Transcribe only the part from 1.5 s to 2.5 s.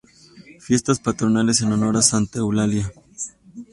en honor a Santa